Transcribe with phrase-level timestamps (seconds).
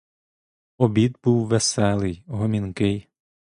[0.77, 3.07] Обід був веселий, гомінкий.